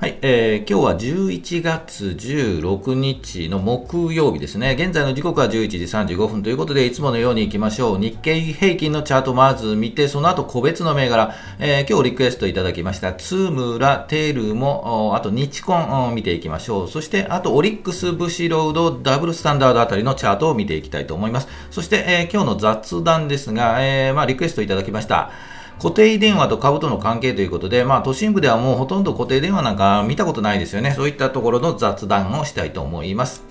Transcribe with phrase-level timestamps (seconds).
[0.00, 4.74] はい、えー、今日は11月16日の木曜日ですね。
[4.78, 5.76] 現在の時刻は11時
[6.14, 7.98] 35分ということで、いつものように行きましょう。
[7.98, 16.88] 日経平均のチャートまず見て、その後個別の銘柄、えー、今日リクエストいただきました、ツームラ、テールも、あと日コン見ていきましょう。
[16.88, 21.48] そして、あとオリックス、ブシロード、ダブルスタンダードあたりのチャートを見ていきたいと思います。
[21.70, 25.30] そして、えー、今日の雑談ですが、えー、まあ、リクエストいただきました。
[25.80, 30.92] 固定電話と株との関係ということで、まあ、都心部ではもうほとんど固定電話なんか見たことないですよね。
[30.92, 33.42] そういったところの雑談をしたいと思います。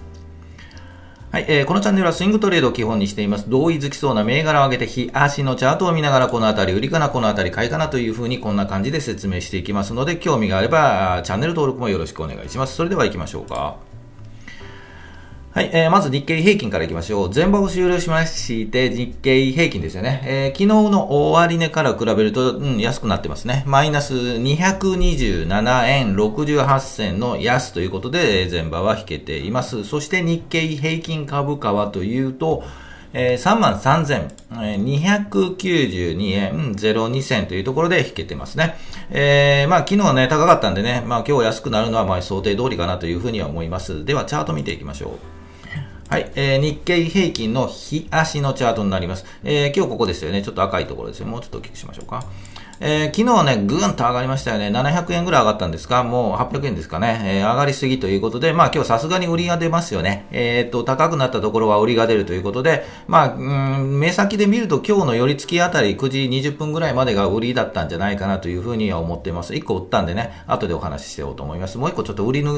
[1.32, 3.50] はい、えー、このチャンネルはスイングトレードを基本にしています。
[3.50, 12.76] 同意づきそうな銘柄を上げて、日足のチャートを見ながら、このあたり売りかな、このあたり買いかなというふうに、こんな感じで説明していきますので、興味があれば、チャンネル登録もよろしくお願いします。
[12.76, 13.89] それでは行きましょうか。
[15.52, 17.34] はい、えー、まず日経平均からいきましょう。
[17.34, 20.22] 全場を終了しまして、日経平均ですよね。
[20.24, 23.64] えー、昨日の終値から比べると、うん、安くなってますね。
[23.66, 29.84] マイナス227円68銭の安ということで、全場は引けています。
[29.86, 32.64] そして日経平均株価はというと、
[33.14, 34.20] えー、
[34.52, 38.76] 33,292円02銭というところで引けてますね。
[39.10, 44.06] えー、まあ昨日はね、高かったんでね、まあ今日安くなるのはまあ想定通りかなというふうには思います。
[44.06, 45.39] では、チャート見ていきましょう。
[46.10, 49.26] はい、えー、日経平均の日足のチャートになります。
[49.44, 50.42] えー、今日ここですよね。
[50.42, 51.28] ちょっと赤いところですよ。
[51.28, 52.26] もうちょっと大きくしましょうか。
[52.82, 54.68] えー、昨日ね、ぐんと上がりましたよね。
[54.70, 56.04] 700円ぐらい上がったんですか？
[56.04, 57.22] もう800円ですかね。
[57.26, 60.28] えー、上がりすぎということで、まあ今日さすがに売りが出ますよね。
[60.32, 66.20] えー、っと、高くなったところは売りが出るということで、まあ、うん、目先で見ると今日の寄り付きあたり9時
[66.50, 69.54] 20分ぐらいまでが売りだったんじゃないかなというふうには思っています。
[69.54, 71.78] 1個売ったんでね、後でお話ししようと思います。
[71.78, 72.54] もう1個ちょっと売りぬ、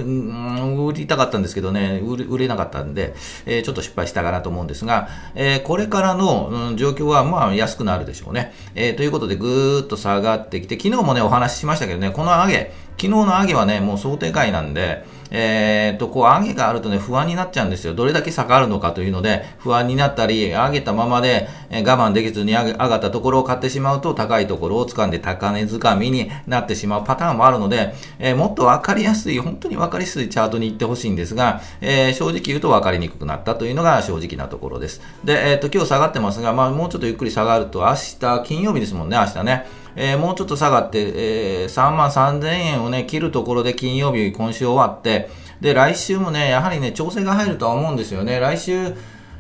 [0.86, 3.16] 売りたかったんですけどね、売れなかったんで、
[3.48, 8.54] えー、ちょっと失敗したかなと思うんですが、え、これからの、うん、状況はまあ安くなるでしょうね。
[8.76, 17.94] え、ということでぐーっと下がってきて、昨日もね、お話ししましたけどね、この上げ、昨日の上げはね、もう想定外なんで、えー、と、こう、上げがあるとね、不安になっちゃうんですよ。
[17.94, 35.02] どれだけ下がるのかというので、不安になったり、上げたままで、え、我慢できずに上がったところを買ってしまうと、高いところを掴んで高値掴みになってしまうパターンもあるので、えー、もっと分かりやすい、本当に分かりやすいチャートに行ってほしいんですが、えー、正直言うと分かりにくくなったというのが正直なところです。
[35.24, 39.81] で、えっと、今日下がってますが、まあ、もうちょっとゆっくり下がると、明日、金曜日ですもんね、明日ね。
[39.96, 45.30] えー、もうちょっと下がって、えー、3万3000円をね、切るところで金曜日、今週終わって、
[45.60, 48.40] で、来週もね、やはりね、調整が入るとは思うんですよね。
[48.40, 48.94] 来週、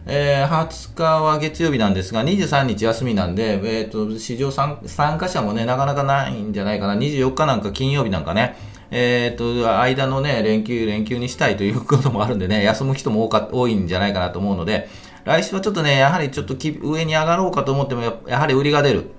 [0.05, 4.77] えー、20日は月曜日なんですが、23日休みなんで、え、ー、と、市場参
[5.17, 6.95] 加者もね、なかなかないんじゃないかな。
[6.95, 8.55] 24日なんか金曜日なんかね、
[8.89, 14.89] え、ー、と、間のね、連休、連休にしたいということもあるんでね、休む人も多か多いんじゃないかなと思うので、
[15.23, 19.11] 来週はちょっとね、やはりちょっと上に上がろうかと思っても、やはり売りが出る。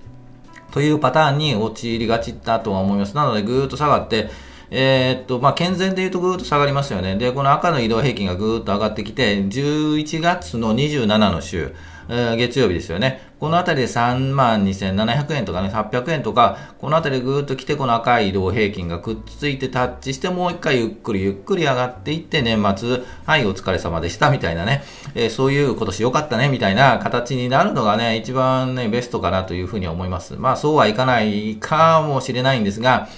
[0.72, 3.14] というパターンに陥りがちだとは思います。
[3.14, 4.30] なので、ぐーっと下がって、
[4.70, 7.16] えー、っと、まあ、健全で言うとぐーっと下がりますよね。
[7.16, 11.74] で、この赤の移動平均がぐーっと上がってきて、11月の27の週、
[12.08, 13.32] 月曜日ですよね。
[13.42, 24.84] このあたりで3万2700円とかね、800円とか、このあたりでぐーっと来て、この赤い移動平均がくっついてタッチして、もう一回ゆっくりゆっくり上がっていって、年末、はい、お疲れ様でした、みたいなね、
[25.16, 30.36] えー、そういう今年良かったね、みたいな形になるのがね、一番ね、ベストかなというふうに思います。
[30.36, 33.08] まあ、そうはいかないかもしれないんですが、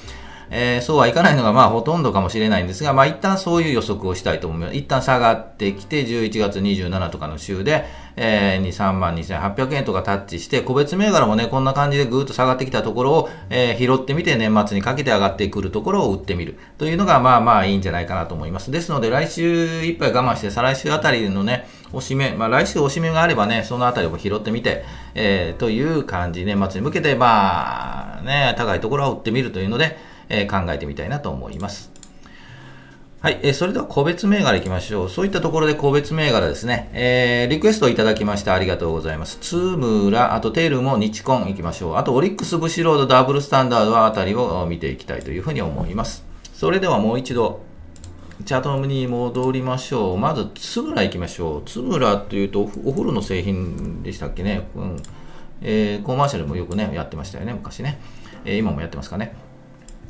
[0.50, 4.77] えー、そうはいかないのがまあほとんどかもしれないんですが、まあ一旦そういう予測をしたいと思います。
[4.77, 7.84] 一旦下がってきて、11月27とかの週で、
[8.16, 18.71] えー、2、3万2800円とかタッチして、個別銘柄もね、こんな感じでぐーっと下がってきたところを、えー、拾ってみて、年末にかけて上がってくるところを売ってみるというのが、まあまあいいんじゃないかなと思います。
[18.71, 24.84] ですので、来週いっぱい我慢して、再来週あたりのね、おしめ、まあ来週おしめがあればね、そのあたりも拾ってみて、
[25.15, 31.95] えー、という感じ、年末に向けて、まあね、高いところを売ってみるというので、え考えてみたいなと思います。
[33.25, 35.09] はい、えー、それでは個別銘柄いきましょう。
[35.09, 36.91] そういったところで個別銘柄ですね。
[36.93, 39.39] えー、リクエストいただきましてありがとうございます。
[39.41, 41.97] ツームラ、あとテールも日コンいきましょう。
[41.97, 46.22] あとオリックスブシロードダブルスタンダードはあたりを見ていきたいというふうに思います。
[46.53, 47.63] それではもう一度、
[48.45, 50.19] チャートに戻りましょう。
[50.19, 51.69] まず、ツムラいきましょう。
[51.69, 54.69] ツムラというとお風呂の製品でしたっけね。
[54.77, 54.97] うん。
[55.63, 57.98] えー、コマーシャルもよくね、やってましたよね、昔ね。
[58.45, 59.34] えー、今もやってますかね。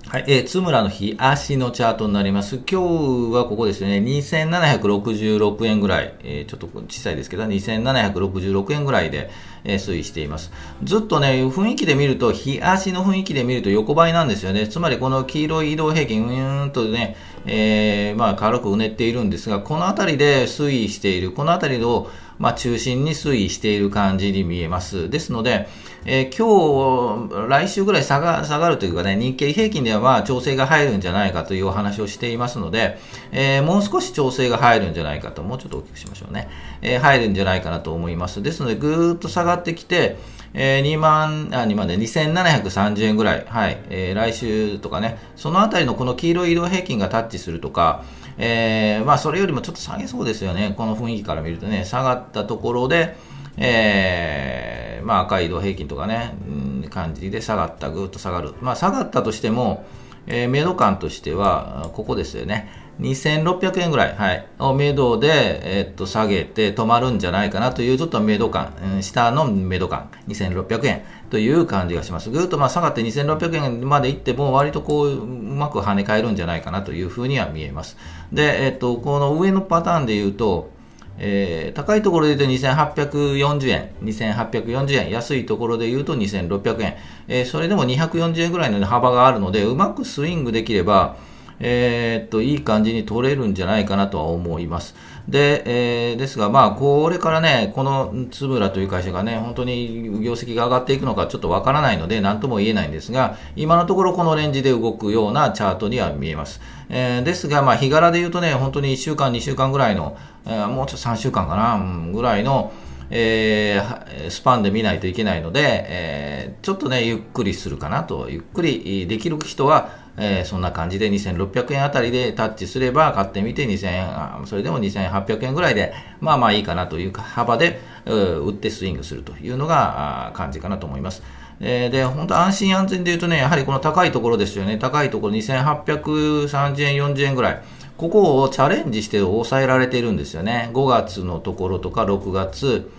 [0.08, 2.56] はい、えー、津村の日足のチャートになります。
[2.56, 2.82] 今
[3.30, 9.30] 日はここですね、2766円ぐらい、えー、ちょっと小さいですけど、2766円ぐらいで、
[9.64, 10.52] えー、推移しています。
[10.82, 14.68] ずっとね、雰囲気で見ると、日足の雰囲気で見ると横ばいなんですよね。
[14.68, 25.08] つまりこの黄色い移動平均、うーんとね、えー、まあ軽くうねっているんですが、この辺りで推移している、この辺りをまあ、中心に推移している感じに見えます。
[25.08, 25.68] ですので、
[26.04, 32.98] えー、今日、来週ぐらい下が下がるというかね、日経平均ではまあ調整が入るんじゃないかというお話をしていますので、
[33.32, 36.48] えー、もう少し調整が入るんじゃないかと、もうちょっと大きくしましょうね。
[36.82, 38.42] えー、入るんじゃないかなと思います。
[38.42, 40.16] ですので、ぐーっと下がってきて、
[40.54, 48.04] えー、2万、あ、2万で2730円ぐらい、はい、えー、来週とかね、そのあたりのこの黄色い移動平均がタッチするとか、
[48.38, 53.16] えー、まあ、それよりもちょっと下げそうですよね、この雰囲気から見るとね、下がったところで、
[53.56, 58.54] えー、まあ、赤い移動平均とかね、うん、感じで下がった、ぐっと下がる。
[58.60, 59.84] まあ、下がったとしても、
[60.26, 62.83] えー、メド感としては、ここですよね。
[63.00, 72.30] 2600円ぐらい、はい、をメドで、えー、っと下げて止まるんじゃないかなというちょっとメド感、うん、下のメド感、2600円という感じがします。
[72.30, 77.96] ぐっとまあ下がって2600円までいっても割とこううまく跳ね返るんじゃないかなというふうには見えます。
[78.32, 80.70] で、えー、っとこの上のパターンで言うと、
[81.18, 86.96] えー、高いところで言うと2840円、2840円、安いところで言うと2600円、
[87.28, 91.16] えー、それでも240円ぐらいの幅があるので、うまくスイングできれば、
[91.60, 94.94] えー、っと、いい感じに取れるんじゃないかなとは思います。
[95.28, 106.60] で、えー、ですが、まあ、これからね、このつぶらという会社がね、本当に業績が上がっていくのかちょっとわからないので、なんとも言えないんですが、今のところこのレンジで動くようなチャートには見えます。
[106.90, 112.72] えー、ですが、まあ、日柄で言うとね、本当に1週間、2週間ぐらいの、えー、もうちょっと3週間かな、うん、ぐらいの、
[113.10, 131.22] えー、スパンで見ないといけないので、えー、ちょっとね、ゆっくりするかなと、ゆっくりできる人は、えー、そんな感じで2600円あたりでタッチすれば買ってみて2000円、それでも2800円ぐらいで、まあまあいいかなという幅で、売ってスイングするというのが感じかなと思います。
[131.60, 134.76] えー、で、本当安心安全で言うとね、やはりこの高いところですよね。
[134.78, 137.62] 高いところ2830円、40円ぐらい。
[137.96, 140.70] ここをチャレンジして抑えられているんですよね。
[140.72, 142.90] 5月のところとか6月、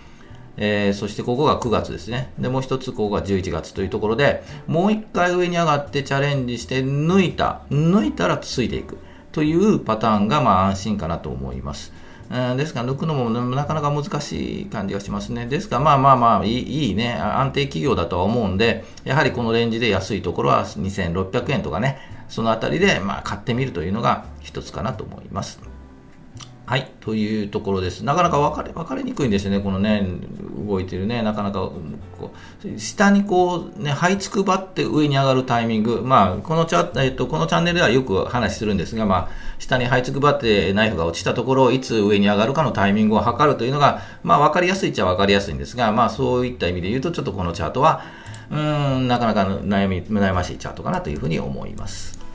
[0.56, 2.32] えー、そしてここが9月ですね。
[2.38, 8.98] で、もう一つここが11月というところで、もう一回上に上がってチャレンジして抜いた、抜いたらついていく
[9.32, 11.92] というパターンがまあ安心かなと思います。
[12.28, 15.46] ですから抜くのもなかなか難しい感じがしますね。
[15.46, 21.98] ですからまあまあまあいいいいね、安定企業だとは思うんで、やはりこのレンジで安いところは2600円とかね、
[22.28, 25.60] そのあたりでまあ買ってみるというのが一つかなと思います。
[26.66, 28.00] はい、というところです。
[28.02, 30.04] なかなか分かれ分かりにくいんですよね、このね、
[30.66, 32.32] 動いてるね、なかなかこ
[32.64, 39.28] う下にこう、ね、這いつくばって上に上がるタイミング、まあ、このチャえっと、このチャンネルではよく話するんですが、まあ、
[39.60, 48.02] 下に這いつくばってナイフが落ちたところを、いつ上に上がるかのタイミングを測るというのが、まあ、分かりやすいっちゃ分かりやすいんですが、まあ、そういった意味で言うと、ちょっとこのチャートは、
[48.50, 52.25] うん、なかなか悩み悩ましいチャートかなというふうに思います。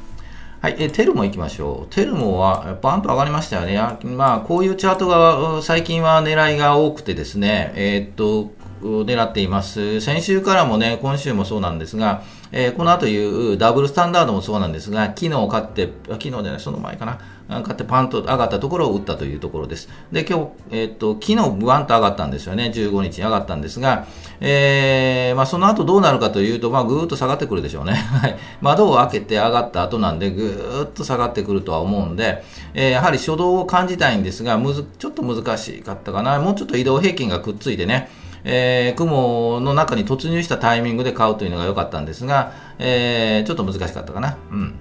[0.61, 1.93] はい、えテルモ行きましょう。
[1.95, 3.75] テルモはバンと上がりましたよね。
[4.15, 8.51] まあ、こういうチャートが最近は狙いが多くてですね、えー、っと、
[8.83, 10.01] 狙っています。
[10.01, 12.21] 先週からもね、今週もそうなんですが、
[12.51, 17.17] えー、この後いうダブルスタンダードもそうなんですが、昨日買って、昨日じゃない、その前かな、
[17.63, 19.89] 買ってパンと上がったところを打ったというところです。
[20.11, 22.71] で、今日、えー、っと、昨日ワンと上がったんですよね。
[22.73, 24.07] 15日に上がったんですが、
[24.39, 27.93] えー、まあ、その後どうなるかというと、まあ、ぐーっと下がってくるでしょうね。
[28.21, 28.37] はい。
[28.61, 32.43] 窓を開けて上がった後なんで、ぐーっと下がってくるとは思うんで、
[32.73, 36.39] えー、やはり初動を感じたいんですが、むず、ちょっと難しかったかな。
[36.39, 38.09] もうちょっと移動平均がくっついてね、
[38.43, 44.37] えー、雲の中に突入したタイミングで買うというのが良かったんですが、えー、ちょっと難しかったかな。
[44.51, 44.79] うん。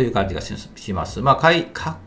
[0.00, 1.20] という感じがします。
[1.20, 1.98] まあ、買い、か、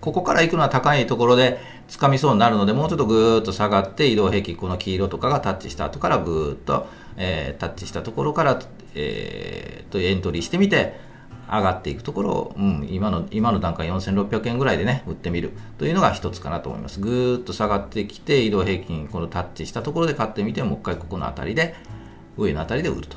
[0.00, 8.60] ここから行くのは高いところで掴みそうになるので、もうちょっとぐーっと下がって移動平均、この黄色とかがタッチした後からぐーっと、えー、タッチしたところから、
[8.94, 11.00] えー、とエントリーしてみて、
[11.48, 17.00] 上がっていくところを、うん、今の今の段階4600円ぐらいでね、売ってみるというのが一つかなと思います。
[17.00, 21.74] ぐーっと下がってきて、移動平均、このタッチしたところで買ってみて、もう一回ここの辺りで、
[22.36, 23.16] 上の辺りで売ると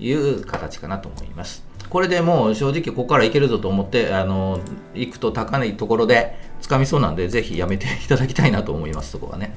[0.00, 1.73] いう形かなと思います。
[1.90, 4.60] これでもう正直ここからいけるぞと思って、あの、
[4.94, 9.54] 行くと高いところで掴みそうなんで、ぜひやめていただきたいなと思います、そこはね。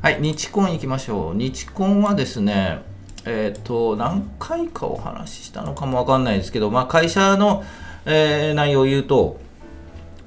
[0.00, 1.34] はい、日コン行きましょう。
[1.34, 2.82] 日コンはですね、
[3.24, 7.64] えっ、ー、と、何回かお話ししたのかもわかんないですけど、まあ、会社の、
[8.04, 9.40] えー、内容を言うと、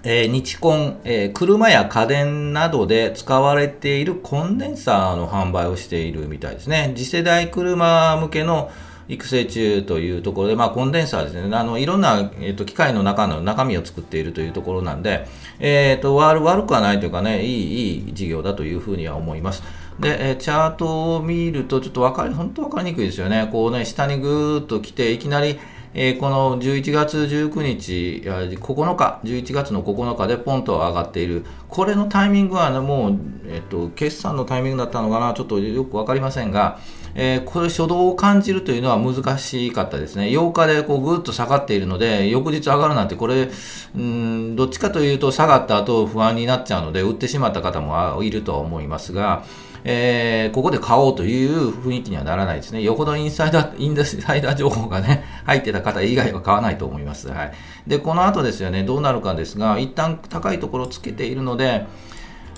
[0.04, 6.94] えー、日コン、えー、車や家電などで使われているコンデンサーの販売をしているみたいですね。
[6.96, 8.72] 次世代車向けの、
[9.08, 15.28] 育成中というところで、まあ、コンデンサーですね、あのいろんな、えーと、機械の中の中身を作っているというところなんで、
[15.60, 19.64] えーと、悪悪くはないというかねいい、いい事業だというふうには思います。
[20.00, 23.48] で、えチャートを見ると、ちょっと分かり、本当分かりにくいですよね。
[23.52, 25.58] こうね、下にぐーっと来て、いきなり、
[25.98, 36.80] えー、この11月19日、9日、11月の9日でポンと上がっている、これのタイミングは、ね、もう、えっと、決算のタイミングだったのかな、ちょっとよく分かりませんが、
[37.16, 40.26] えー、これ、初動を感じるというのは難しかったですね。
[40.26, 43.50] 8日でこうぐっと下がっているので、翌日上がるなんて、これ、
[43.96, 49.46] うん、どっちかというと、下がった後不安になっちゃうので、売ってしまった方もいるとは思いますが、
[49.88, 52.82] えー、ここで買おうという雰囲気にはならないですね。
[52.82, 57.30] よほどインサイダー、インサイダー情報がね、 入ってた方以外は買わないと思います。
[57.30, 57.52] はい。
[57.86, 61.86] で、この後ですよね、どうなるかですが、一旦高いところをつけているので、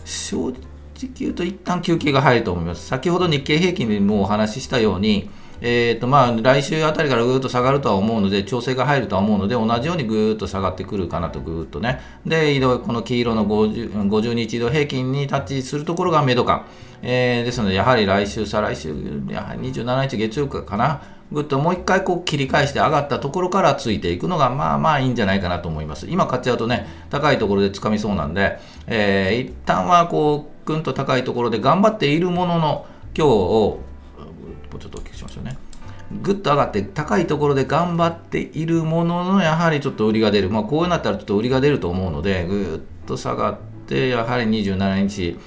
[0.06, 0.54] 正直
[1.20, 2.88] 言うと一旦休憩が入ると思います。
[2.88, 5.30] 先ほど日経平均でもお話ししたように、
[5.62, 12.00] えーとまあ、来週あたりからぐーっと下がるとは思うので、調整が入るとは思うので、同じようにぐーっと下がってくるかなと、ぐーっとね。
[12.26, 16.66] で、移動、この黄色の 50, 50日移動平均にタッチするところが目処感。
[17.02, 18.90] えー、ですので、やはり来週、再来週、
[19.30, 21.02] やはり27日月曜日かな。
[21.32, 26.08] ぐっともう一回こう切り返して上がったところからついていくのがまあまあいいんじゃないかなと思います。
[26.10, 32.86] 今買っちゃうとね、高いところで掴みそうなんで、えー、一旦はこう、ぐんと高いところで頑張っているものの、
[33.16, 33.80] 今日を、
[34.78, 35.58] ちょっと大きしましょうね。
[36.22, 40.50] ぐっと上がって高いところで頑張っているものの、やはりちょっと売りが出る。
[40.50, 43.58] まあこうなったらちょっと売りが出ると思うので、ぐっと下がっ
[43.88, 45.38] て、やはり27日、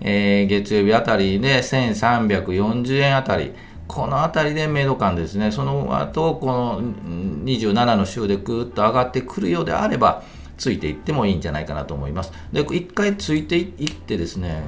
[0.00, 3.52] えー、月曜日あたりで1340円あたり、
[3.88, 6.82] このあたりでメイド感ですね、その後この
[7.44, 10.22] 27の週でぐっと上がってくるようであれば、
[10.56, 12.32] ついていってもいいんじゃないかなと思います。
[12.52, 14.62] で、一回ついていってですね、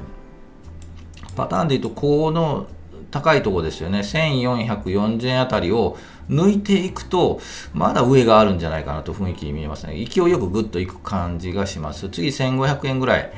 [1.35, 2.67] パターンで言うと、この
[3.11, 5.97] 高いとこですよね、1440円あたりを
[6.29, 7.39] 抜いていくと、
[7.73, 9.93] まだ上があるんじゃないかなと雰囲気に見えますね。
[9.93, 12.09] 勢いよくぐっといく感じがします。
[12.09, 13.31] 次1500円ぐらい。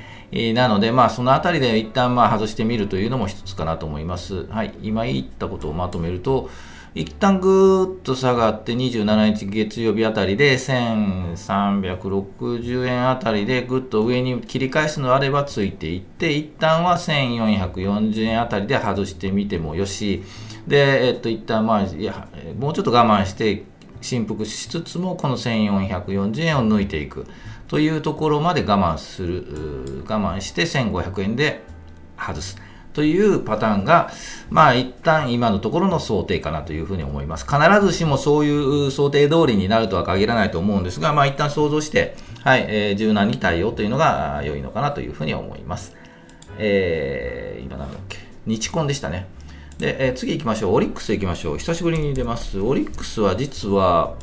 [0.54, 4.46] なので、まあ、そのあたりで一旦まあ外してみるというのも一つかなと思います。
[4.48, 6.50] はい、今言ったことをまとめると、
[6.94, 20.24] 一旦ぐーっと下がって27日月曜日あたりで1360円あたりでぐっと上に切り返すのであればついていって一旦は1440円あたりで外してみてもよし。
[20.68, 22.28] で、えっと、一旦まあいや
[22.60, 23.64] もうちょっと我慢して
[24.02, 27.26] 振幅しつつもこの1440円を抜いていく。
[27.70, 31.64] というところまで我慢する我慢して1500円で
[32.18, 32.71] 外す。
[32.94, 34.12] というパターンが、
[34.50, 37.46] まあ一旦今のところの想定かなというふうに思います。
[37.46, 45.96] 必ずしもそういう想定通りになるとは限らないと思うんですが、まあ一旦想像して、はい、えー、柔軟に対応というのが良いのかなというふうに思います。
[46.58, 49.28] えー、今なんだっけ、日コンでしたね。
[49.78, 50.76] で、えー、次行きましょう。
[50.76, 51.58] オリックス行きましょう。
[51.58, 52.60] 久しぶりに出ます。
[52.60, 54.16] オリックスは実は、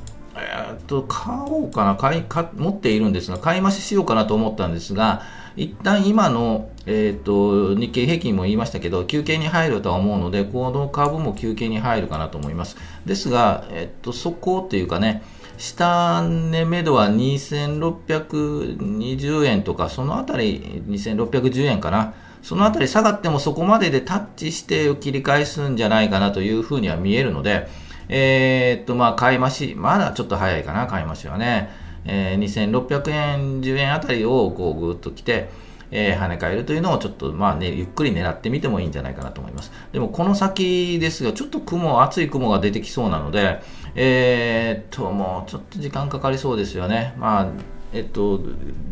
[0.87, 5.23] と、買おうかな買いか、持っているんですが、買い増ししようかなと思ったんですが、
[5.57, 12.77] 一旦今の、えーと、日経平均も言いましたけど、休憩に入るとは思うので、この株も休憩に入るかなと思います。
[13.05, 15.23] ですが、えーと、そこというかね、
[15.59, 22.15] 下値目処は2620円とか、そのあたり2610円かな。
[22.43, 27.67] そのあたり下がってもそこまででタッチして切り返すんじゃないかなというふうには見えるので、
[28.09, 31.71] えー、っと、まあ、買い増し、まだちょっと早いかな、買い増しはね。
[32.05, 35.51] えー、2600円、10円あたりをこうぐっと来て、
[35.91, 39.73] えー、跳ね返るというのをちょっと、まあね、ゆっくり狙ってみてもいいんじゃないかなと思います。
[39.93, 43.61] でもこの先ですが、ちょっと雲、厚い雲が出てきそうなので、
[43.95, 47.15] えー、っと、もうちょっと時間かかりそうですよね。
[47.19, 47.49] まあ
[47.93, 48.41] えっと、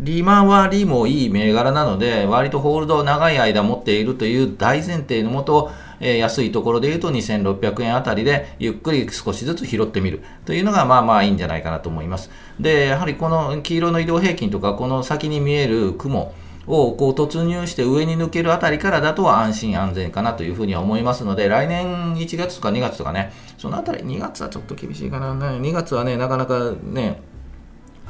[0.00, 5.70] 利回りもいい銘柄なので、割とホールドを長い間持っているという大前提のもと、
[6.00, 12.30] え、安いところで言うと2600円あたりでゆっくり少しずつ拾ってみるというのがまあまあいいんじゃないかなと思います。
[12.60, 16.34] で、やはりこの黄色の移動平均とか、この先に見える雲、
[16.66, 27.22] をこう突入して上に抜けるあたりからだと安心安全かなというふうには思いますので、来年1月とか2月とかね、そのあたり、2月はちょっと厳しいかな、2月はね、なかなかね、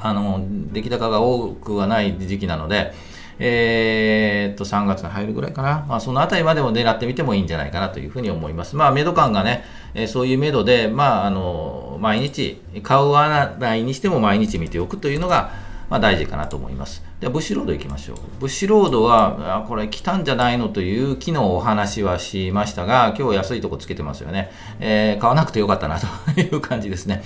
[0.02, 2.95] あの、出来高が多くはない時期なので、
[3.38, 5.85] えー、っと、3月に入るぐらいかな。
[5.88, 8.76] まあ、そのあたりまでも狙ってみてもいいんじゃないかなというふうに思います。
[8.76, 9.64] まあ、メド感がね、
[9.95, 15.50] えー、そういうメドで、まあ、あの、毎日、買うはないにしても毎日見ておくというのが、
[15.88, 17.05] まあ、大事かなと思います。
[17.21, 18.16] で、ブッシュロード行きましょう。
[18.40, 24.50] ブッシュロードは、あこれ来たんじゃないのという昨日お話はしましたが、今日安いとこつけてますよね。
[24.81, 27.23] えー、買わなくてよかったなという感じですね。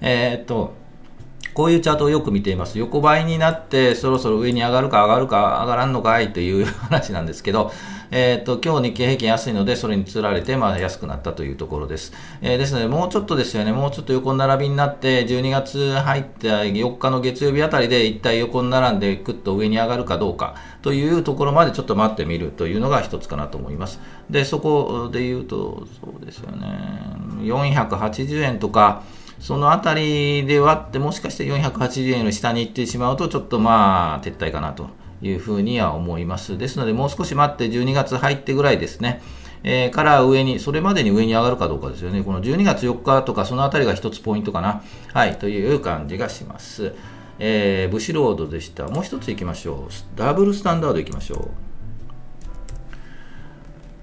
[0.00, 0.74] えー、っと、
[1.54, 2.78] こういうチャートをよく見ています。
[2.78, 6.32] 横ばいになって、そろそろ上に上がるか上がるか上がらんのかい？
[6.32, 7.72] という話なんですけど、
[8.12, 12.12] えっ、ー、と、今日日経平均安いので、それにつられて、まあ、安くなったというところです。
[12.42, 23.98] えー、ですので、もうちょっとですよね、もうちょっと横並びになって、12月入った4日の月曜日あたりで、一体横に並んで、ぐっと上に上がるかどうかというところまでちょっと待ってみるというのが一つかなと思います。
[24.28, 26.66] で、そこで言うと、そうですよね、
[27.40, 29.04] 480円とか、
[29.42, 34.88] そのあたりで割って、もしかして480円の下に行ってしまうと、ちょっとまあ、撤退かなと
[35.20, 36.56] いうふうには思います。
[36.56, 39.20] ですので、もう少し待って、12月入ってぐらいですね。
[39.64, 42.22] えー、から上に、それまでに上に上がるかどうかですよね。
[42.22, 44.84] この12月4日とか、そのあたりが一つポイントかな。
[45.12, 46.92] はい、という感じがします。
[47.40, 48.86] えー、ブシロードでした。
[48.86, 49.92] もう一つ行きましょう。
[50.16, 51.71] ダブルスタンダード行きましょう。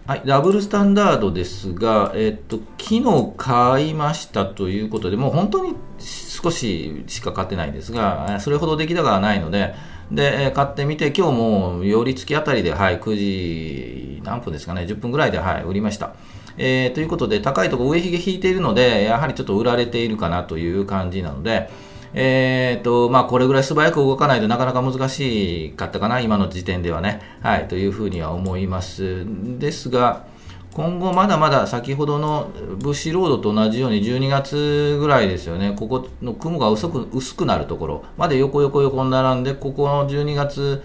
[0.10, 9.76] はい、ダブルスタンダードですが、えっと、昨日買いましたということで、もう本当に少ししか買ってないんですが、それほど出来高がないので、
[10.12, 16.16] で、買ってみて、今日も寄り付きあたりで、はい、9時何分ですかね、10分ぐらいで、はい、売りました。
[16.58, 21.70] えー、ということで、高いところ上髭引いているので、やはりちょっと売られているかなという感じなので、
[22.14, 29.26] えーとまあ、これぐらい素早く動かないとなかなか難しかったかな、今の時点ではね、はい、というふうには思います。
[29.60, 30.26] ですが、
[30.74, 38.04] 今後まだまだ先ほどのブッシロードと同じように12月ぐらいですよね、ここの雲が薄く薄くなるところ。
[38.18, 40.84] まで横横横に並んで、ここの12月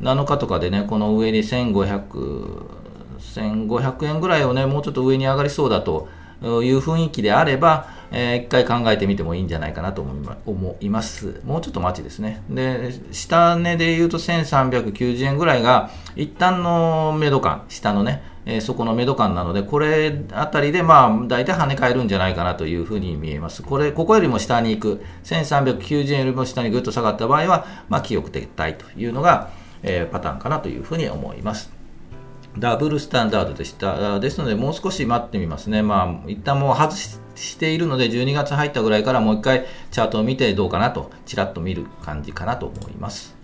[0.00, 2.02] 7日とかでね、この上に1500、
[3.18, 6.08] 1500円ぐらいをね、もうちょっと上に上がりそうだと
[6.42, 11.40] いう雰囲気であれば、えー、一回考えてみてもいいんじゃないかなと思います。
[11.44, 12.42] もうちょっと待ちですね。
[12.50, 23.62] で、下値で言うと1390円ぐらいが、一旦のメド感、下のね、えー、そこのメド感なので、これあたりで、まあ、大体跳ね返るんじゃないかなというふうに見えます。
[23.62, 29.50] これ、ここよりも下に行く、1390円よりも下にぐっと下がった場合は、まあ、清く撤退というのが、
[29.82, 31.81] えー、パターンかなというふうに思います。
[32.58, 34.20] ダブルスタンダードでした。
[34.20, 35.82] ですので、もう少し待ってみますね。
[35.82, 36.92] まあ、一旦もう外
[37.34, 43.34] しているので、12月入ったぐらいからもう一回チャートを見てどうかなと、ちらっと見る感じかなと思います。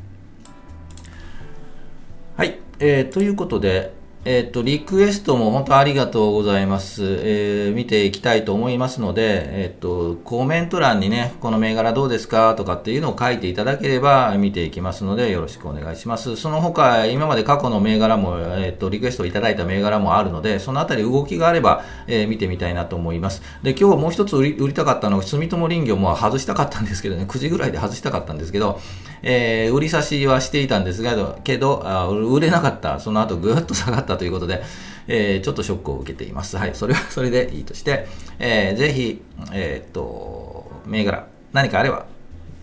[2.36, 2.58] はい。
[2.80, 3.97] えー、ということで、
[4.30, 7.02] えっ、と、リクエストも本当ありがとうございます。
[7.02, 9.22] えー、見ていきたいと思いますので、
[9.62, 16.36] えっ、と、コメント欄にね、この銘柄どうですかとかっていうのを書いていただければ見ていきますので、よろしくお願いします。
[16.36, 23.40] その他、今まで過去の銘柄も、えっ、と、リクエストいただいた銘柄もあるので、そのあたり動きがあれば、えー、見てみたいなと思います。
[23.62, 28.78] で、今日もう一つ売り売りたかったのは、住友林業も外したかったんですけどね、9時ぐらいで外したかったんですけど、
[29.22, 33.00] えー、売り差しはしていたんですが、けど、あ売れなかった。
[33.00, 34.62] その後ぐっと下がったということで、
[35.06, 36.56] えー、ちょっとショックを受けています。
[36.56, 38.06] はい、それは それでいいとして、
[38.38, 42.06] えー、ぜひ、えー、っと、銘柄、何かあれば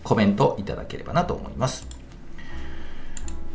[0.04, 1.95] コメントいただければなと思います。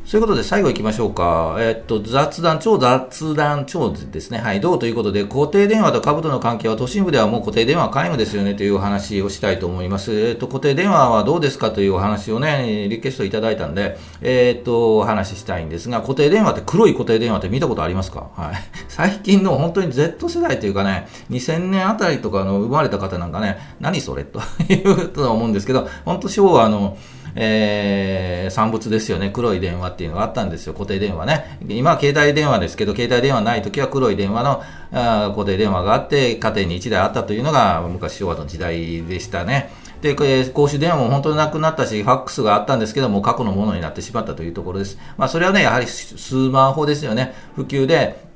[0.04, 1.56] そういうことで最後行きましょうか。
[1.60, 4.40] えっと、雑談、超雑談、超ですね。
[4.40, 10.12] はい、どうということで、固定電話と株との関係は都心部ではもう固定電話皆無ですよねというお話をしたいと思います。
[10.12, 18.32] えっと、固定電話はどうですかというお話をね、リクエストいただいたんで、えっと、お話ししたいんですが、固定電話って黒い固定電話って見たことありますか？
[18.36, 18.56] はい。
[18.90, 24.26] 最近の本当に Z 世代というかね、2000年あたりとかの生まれた方なんかね、何それ？
[24.26, 26.98] というとは思うんですけど、本当昭和の、
[27.36, 31.60] えー、産物ですよね、黒い電話っていうのがあったんですよ、固定電話ね。
[31.68, 39.72] 今は携帯電話ですけど、携帯電話ないときは黒い電話のあ固定電話があって、家庭に1台あったというのが昔昭和の時代でしたね。
[40.02, 40.16] で、
[40.50, 44.98] 公衆電話も本当になくなったし、ファックスがあったんですけども、過去のものになってしまったというところです。
[45.18, 47.34] まあ、それはね、やはりスマホですよね。
[47.56, 48.31] 普及で、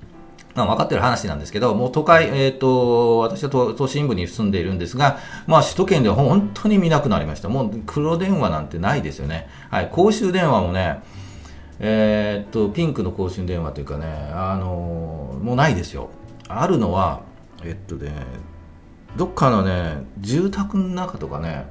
[0.63, 7.49] 分かってる話なんですけど、もう都会、えっ、ー、と、私は都心部に住んでいるんですが、まあ、首都圏では本当に見なくなりました。
[7.49, 9.49] もう黒電話なんてないですよね。
[9.69, 11.01] はい、公衆電話もね、
[11.79, 16.09] えっ、と、ピンクの公衆電話というかね、あのもうないですよ。
[16.47, 17.21] あるのは、
[17.63, 18.11] えっとね、
[19.17, 21.65] どっかのね、住宅の中とかね、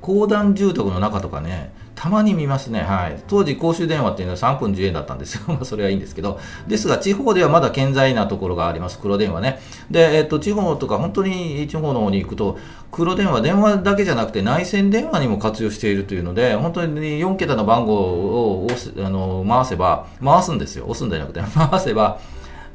[0.00, 2.82] 公団住宅の中とかね、たまに見ますね。
[2.82, 3.20] はい。
[3.26, 5.44] 当時、公衆電話っていうのは3分10円だったんですよ。
[5.48, 6.38] まあ、それはいいんですけど。
[6.68, 8.98] ですが、地方ではまだ健在なところがあります。
[8.98, 9.60] 黒電話ね。
[9.90, 12.58] で、えっと、地方とか、本当に地方の方に行くと、
[12.92, 20.84] 黒電話、電話だけじゃなくて内線電話にも活用しているというので、本当に4桁の番号を押すあの回せば、回すんですよ。
[20.84, 22.18] 押すんじゃなくて、 回せば、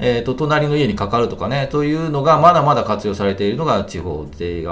[0.01, 4.65] えっ、と、隣の家にかかるとかね、というのがまだまだ活用されているのが地方で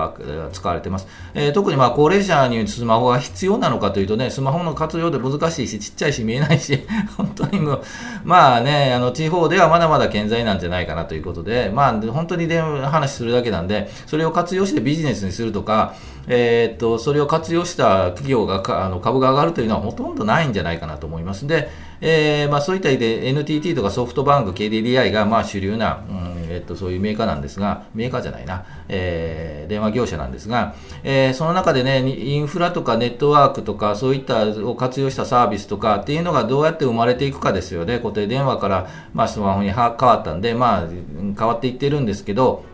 [0.51, 1.07] 使われてます。
[1.35, 6.83] えー、特にまあ高齢者にスマホが必要なのかというとね、スマホの活用で難しいし、ちっちゃいし見えないし、
[7.15, 7.81] 本当にもう、
[8.23, 15.93] まあね、あの、地方ではまだまだ健在なんじゃないかなということで、まあ、本当に電話話するだけなんで、それを活用してビジネスにするとか、
[16.29, 21.47] えー、っと、それを活用した企業があの株が上がるというのはほとんどないんじゃないかなと思います。
[21.47, 37.99] で、えー、まあ、そういった意味で NTT とかソフトバンク、KDDI がまあ主流な、うんえ、っとそういうメーカーなんですが、メーカーじゃないな、えー、電話業者なんですが、えー、その中でね、インフラとかネットワークとか、そういったを活用したサービスとかっていうのがどうやって生まれていくかですよね。
[37.99, 42.65] 固定電話から、まあ、スマホに変わったんで、まあ、変わっていってるんですけど、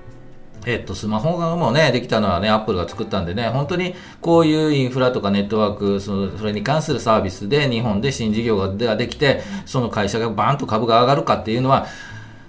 [0.65, 11.86] えっと、スマホがもうね、できたのはね、アップルが作ったんでね、本当にこういうインフラとかネットワーク、そのそれに関するサービスで日本で新事業ができて、その会社がバーンと株が上がるかっていうのは、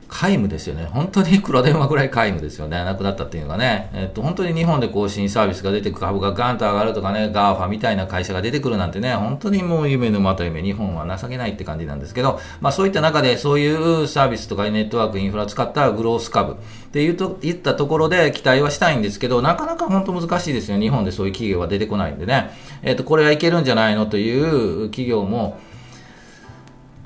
[0.08, 0.84] 皆無ですよね。
[0.92, 2.84] 本当に黒電話ぐらい皆無ですよね。
[2.84, 3.90] なくなったっていうのがね。
[3.92, 16.56] えっと、本当に日本で通信サービスが出てく株がガンと上がるとかね、 GAFA みたいな会社が出てくるなんてね、本当にもう夢のまた夢、日本は情けないって感じなんですけど、まあそういった中でそういうサービスとかネットワーク、インフラ使ったグロース株っ
[16.92, 20.78] ていうと、言ったところで期待はしたいんですけど、なかなか本当難しいですよ。
[20.78, 22.50] 日本でそういう企業は出てこないんでね。
[22.82, 25.58] えっと、これはいけるんじゃないのという企業も、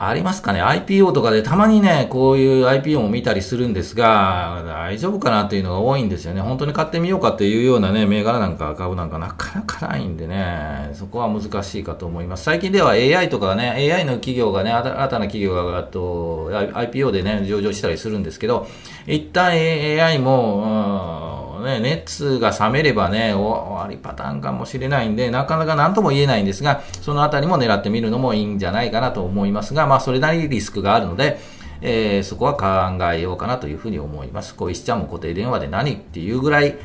[0.02, 6.40] ありますかね ?IPO とかでたまにね、こういう IPO も見たりするんですが、大丈夫かなっていうのが多いんですよね。
[6.40, 12.44] 本当に買ってみようかっていうようなね、銘柄なんか株なんかなかなかないんでね、そこは難しいかと思います。
[12.44, 18.66] 最近では AI とかね、AI の企業がね、新たな企業がと IPO でね、上場したりするんですけど、
[19.06, 31.38] 一旦 AI も、ね、熱が冷めればね、終わりパターンかもしれないんで、なかなか何とも言えないんですが、そのあたりも狙ってみるのもいいんじゃないかなと思いますが、まあ、それなりにリスクがあるので、
[31.82, 34.54] えー、そこは考えようかなというふうに思います。
[34.54, 36.76] 小石ちゃんも固定電話で何っていうぐらい、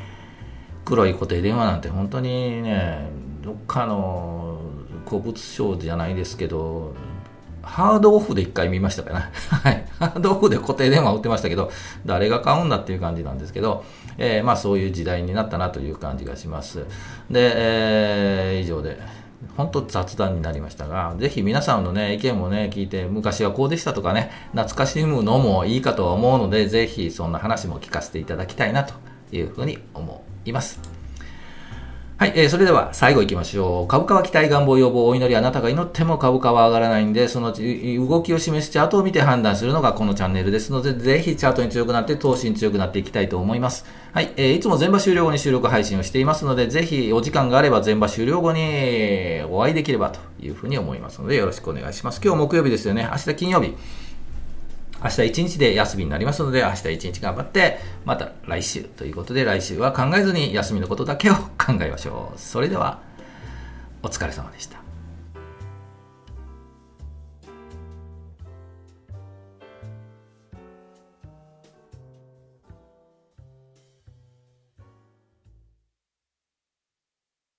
[0.86, 3.10] 黒い固定電話なんて本当にね、
[3.42, 4.60] どっかの
[5.08, 6.94] 古物商じゃないですけど、
[7.65, 9.32] ハードオフで一回見ましたかな。
[9.49, 9.86] はい。
[9.99, 11.71] ハードオフで固定電話売ってましたけど、
[12.06, 13.84] 誰が買うんだっていう感じなんですけど、
[14.17, 16.86] えー、まあそういう時代になったなという感じがします。
[17.30, 19.25] で、えー、以上で。
[19.58, 28.93] 本当雑談になりましたが、ぜひ皆さんのね、意見もね、聞いて、昔はこうでしたとかね、懐かしむのもいいかとは思うので、ぜひそんな話も聞かせていただきたいなと
[29.32, 30.94] いうふうに思います。
[32.17, 33.88] はい、えー、それでは最後行きましょう。
[33.89, 43.84] 株価は期待、願望、要望、お祈り、あなたが祈っても株価は上がらないんで、その動きを示すチャートを見て判断するのがこのチャンネルですので、ぜひチャートに強くなって、投資に強くなっていきたいと思います。
[44.13, 52.21] はい、えー、いつも全場終了後に収録配信をしていますので、ぜひお時間があれば全場終了後にお会いできればというふうに思いますので、よろしくお願いします。
[52.23, 53.10] 今日木曜日ですよね。
[53.12, 53.75] 明日金曜日。
[55.03, 62.39] 明日一日で休みになりますので、明日一日頑張って、また来週ということで、来週は考えずに休みのことだけを考えましょう。
[62.39, 62.99] それでは、
[64.03, 64.85] お疲れ様でした。